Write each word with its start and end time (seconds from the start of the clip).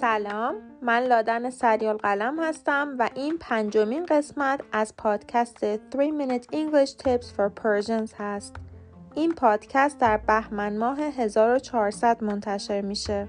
سلام 0.00 0.54
من 0.82 1.02
لادن 1.02 1.50
سریال 1.50 1.96
قلم 1.96 2.40
هستم 2.42 2.96
و 2.98 3.10
این 3.14 3.38
پنجمین 3.38 4.06
قسمت 4.06 4.60
از 4.72 4.96
پادکست 4.96 5.58
3 5.58 5.80
Minute 5.92 6.44
English 6.44 6.90
Tips 6.90 7.26
for 7.26 7.50
Persians 7.62 8.14
هست 8.18 8.56
این 9.14 9.34
پادکست 9.34 9.98
در 9.98 10.16
بهمن 10.16 10.78
ماه 10.78 11.00
1400 11.00 12.24
منتشر 12.24 12.80
میشه 12.80 13.28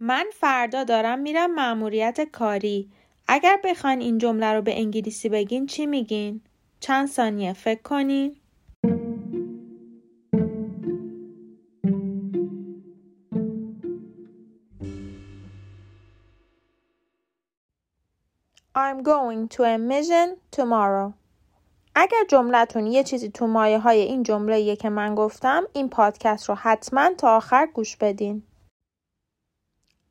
من 0.00 0.24
فردا 0.32 0.84
دارم 0.84 1.18
میرم 1.18 1.54
مأموریت 1.54 2.20
کاری 2.32 2.90
اگر 3.28 3.60
بخواین 3.64 4.00
این 4.00 4.18
جمله 4.18 4.52
رو 4.52 4.62
به 4.62 4.78
انگلیسی 4.78 5.28
بگین 5.28 5.66
چی 5.66 5.86
میگین؟ 5.86 6.40
چند 6.80 7.08
ثانیه 7.08 7.52
فکر 7.52 7.82
کنین؟ 7.82 8.39
I'm 18.74 19.02
going 19.02 19.48
to 19.48 19.64
a 19.64 19.78
mission 19.78 20.36
tomorrow. 20.52 21.12
اگر 21.94 22.24
جملتون 22.28 22.86
یه 22.86 23.04
چیزی 23.04 23.30
تو 23.30 23.46
مایه 23.46 23.78
های 23.78 24.00
این 24.00 24.22
جمله 24.22 24.76
که 24.76 24.88
من 24.88 25.14
گفتم 25.14 25.64
این 25.72 25.88
پادکست 25.88 26.48
رو 26.48 26.54
حتما 26.54 27.10
تا 27.18 27.36
آخر 27.36 27.66
گوش 27.66 27.96
بدین. 27.96 28.42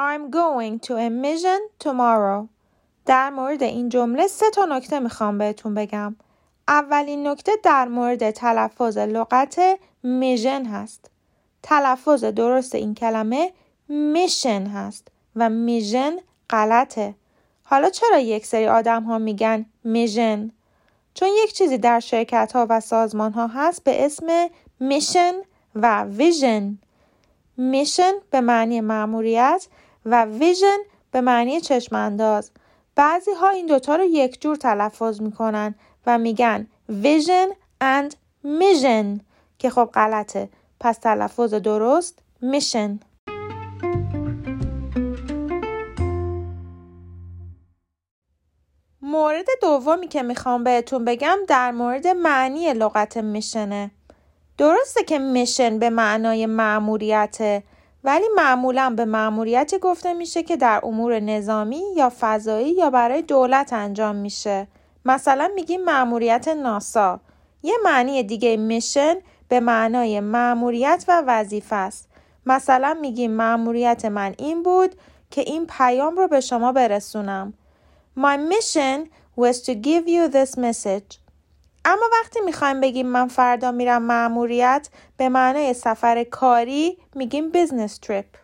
I'm 0.00 0.30
going 0.30 0.86
to 0.86 0.92
a 0.92 1.10
mission 1.10 1.88
tomorrow. 1.88 2.48
در 3.06 3.30
مورد 3.30 3.62
این 3.62 3.88
جمله 3.88 4.26
سه 4.26 4.50
تا 4.50 4.64
نکته 4.64 4.98
می‌خوام 4.98 5.38
بهتون 5.38 5.74
بگم. 5.74 6.16
اولین 6.68 7.26
نکته 7.26 7.52
در 7.62 7.88
مورد 7.88 8.30
تلفظ 8.30 8.98
لغت 8.98 9.60
میژن 10.02 10.64
هست. 10.64 11.10
تلفظ 11.62 12.24
درست 12.24 12.74
این 12.74 12.94
کلمه 12.94 13.52
میشن 13.88 14.66
هست 14.66 15.08
و 15.36 15.50
میژن 15.50 16.16
غلطه. 16.50 17.14
حالا 17.68 17.90
چرا 17.90 18.18
یک 18.18 18.46
سری 18.46 18.66
آدم 18.66 19.02
ها 19.02 19.18
میگن 19.18 19.66
میژن؟ 19.84 20.50
چون 21.14 21.28
یک 21.44 21.52
چیزی 21.52 21.78
در 21.78 22.00
شرکت 22.00 22.52
ها 22.54 22.66
و 22.70 22.80
سازمان 22.80 23.32
ها 23.32 23.46
هست 23.46 23.84
به 23.84 24.04
اسم 24.04 24.48
میشن 24.80 25.32
و 25.74 26.04
ویژن. 26.04 26.78
میشن 27.56 28.12
به 28.30 28.40
معنی 28.40 28.80
معموریت 28.80 29.66
و 30.04 30.24
ویژن 30.24 30.78
به 31.10 31.20
معنی 31.20 31.60
چشمانداز. 31.60 32.50
بعضی 32.94 33.30
ها 33.40 33.48
این 33.48 33.66
دوتا 33.66 33.96
رو 33.96 34.04
یک 34.04 34.40
جور 34.40 34.56
تلفظ 34.56 35.20
می‌کنن 35.20 35.74
و 36.06 36.18
میگن 36.18 36.66
vision 36.88 37.48
and 37.80 38.14
mission 38.44 39.20
که 39.58 39.70
خب 39.70 39.90
غلطه 39.94 40.48
پس 40.80 40.98
تلفظ 40.98 41.54
درست 41.54 42.18
mission 42.42 43.05
مورد 49.36 49.48
دومی 49.62 50.08
که 50.08 50.22
می‌خوام 50.22 50.64
بهتون 50.64 51.04
بگم 51.04 51.38
در 51.48 51.72
مورد 51.72 52.06
معنی 52.06 52.72
لغت 52.72 53.16
میشنه 53.16 53.90
درسته 54.58 55.04
که 55.04 55.18
میشن 55.18 55.78
به 55.78 55.90
معنای 55.90 56.46
معموریته 56.46 57.62
ولی 58.04 58.24
معمولا 58.36 58.94
به 58.96 59.04
معموریتی 59.04 59.78
گفته 59.78 60.14
میشه 60.14 60.42
که 60.42 60.56
در 60.56 60.80
امور 60.82 61.20
نظامی 61.20 61.82
یا 61.96 62.12
فضایی 62.20 62.70
یا 62.70 62.90
برای 62.90 63.22
دولت 63.22 63.72
انجام 63.72 64.16
میشه. 64.16 64.68
مثلا 65.04 65.50
میگیم 65.54 65.84
معموریت 65.84 66.48
ناسا. 66.48 67.20
یه 67.62 67.74
معنی 67.84 68.22
دیگه 68.22 68.56
میشن 68.56 69.14
به 69.48 69.60
معنای 69.60 70.20
معموریت 70.20 71.04
و 71.08 71.22
وظیفه 71.26 71.76
است. 71.76 72.08
مثلا 72.46 72.98
میگیم 73.00 73.30
معموریت 73.30 74.04
من 74.04 74.34
این 74.38 74.62
بود 74.62 74.94
که 75.30 75.40
این 75.40 75.66
پیام 75.66 76.16
رو 76.16 76.28
به 76.28 76.40
شما 76.40 76.72
برسونم. 76.72 77.54
My 78.16 78.38
mission 78.38 79.10
was 79.36 79.60
to 79.62 79.74
give 79.74 80.08
you 80.08 80.28
this 80.28 80.56
message. 80.56 81.18
اما 81.84 82.06
وقتی 82.12 82.40
می‌خوایم 82.44 82.80
بگیم 82.80 83.06
من 83.06 83.28
فردا 83.28 83.72
میرم 83.72 84.02
معموریت 84.02 84.88
به 85.16 85.28
معنای 85.28 85.74
سفر 85.74 86.24
کاری 86.24 86.98
میگیم 87.14 87.52
business 87.52 87.92
trip. 88.06 88.38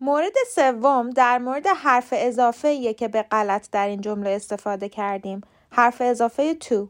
مورد 0.00 0.32
سوم 0.54 1.10
در 1.10 1.38
مورد 1.38 1.66
حرف 1.66 2.14
اضافه 2.16 2.94
که 2.94 3.08
به 3.08 3.22
غلط 3.22 3.70
در 3.70 3.86
این 3.86 4.00
جمله 4.00 4.30
استفاده 4.30 4.88
کردیم. 4.88 5.40
حرف 5.70 6.02
اضافه 6.04 6.54
تو. 6.54 6.88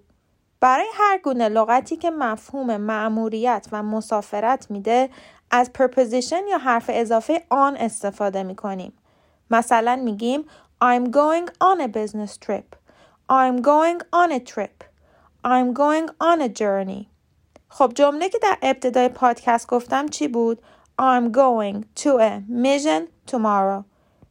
برای 0.60 0.86
هر 0.94 1.18
گونه 1.18 1.48
لغتی 1.48 1.96
که 1.96 2.10
مفهوم 2.10 2.76
معموریت 2.76 3.66
و 3.72 3.82
مسافرت 3.82 4.70
میده 4.70 5.10
از 5.50 5.70
preposition 5.78 6.50
یا 6.50 6.58
حرف 6.58 6.90
اضافه 6.94 7.42
آن 7.50 7.76
استفاده 7.76 8.42
می‌کنیم. 8.42 8.92
مثلا 9.50 9.96
میگیم 9.96 10.44
I'm 10.84 11.10
going 11.10 11.50
on 11.60 11.80
a 11.80 11.88
business 11.88 12.36
trip. 12.36 12.76
I'm 13.28 13.62
going 13.62 14.00
on 14.12 14.32
a 14.32 14.40
trip. 14.40 14.84
I'm 15.44 15.72
going 15.72 16.08
on 16.20 16.40
a 16.40 16.48
journey. 16.48 17.06
خب 17.68 17.92
جمله 17.94 18.28
که 18.28 18.38
در 18.42 18.58
ابتدای 18.62 19.08
پادکست 19.08 19.66
گفتم 19.66 20.08
چی 20.08 20.28
بود؟ 20.28 20.62
I'm 21.00 21.32
going 21.32 21.84
to 22.02 22.08
a 22.18 22.42
mission 22.50 23.32
tomorrow. 23.32 23.84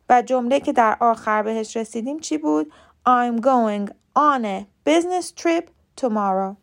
و 0.09 0.21
جمله 0.21 0.59
که 0.59 0.73
در 0.73 0.97
آخر 0.99 1.43
بهش 1.43 1.77
رسیدیم 1.77 2.19
چی 2.19 2.37
بود؟ 2.37 2.71
I'm 3.07 3.41
going 3.41 3.89
on 4.15 4.45
a 4.45 4.65
business 4.89 5.31
trip 5.31 5.76
tomorrow. 6.01 6.55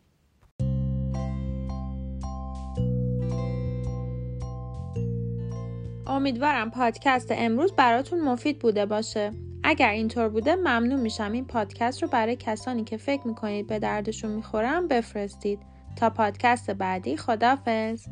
امیدوارم 6.07 6.71
پادکست 6.71 7.27
امروز 7.31 7.73
براتون 7.73 8.21
مفید 8.21 8.59
بوده 8.59 8.85
باشه. 8.85 9.31
اگر 9.63 9.89
اینطور 9.89 10.29
بوده 10.29 10.55
ممنون 10.55 10.99
میشم. 10.99 11.31
این 11.31 11.45
پادکست 11.45 12.03
رو 12.03 12.09
برای 12.09 12.35
کسانی 12.35 12.83
که 12.83 12.97
فکر 12.97 13.27
می‌کنید 13.27 13.67
به 13.67 13.79
دردشون 13.79 14.31
می‌خورم 14.31 14.87
بفرستید. 14.87 15.59
تا 15.95 16.09
پادکست 16.09 16.71
بعدی 16.71 17.17
خدافز 17.17 18.05